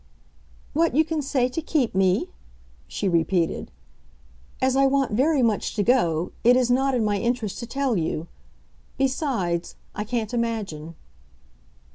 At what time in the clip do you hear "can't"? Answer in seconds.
10.03-10.33